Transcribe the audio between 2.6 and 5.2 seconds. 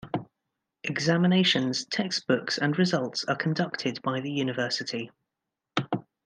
results are conducted by the university.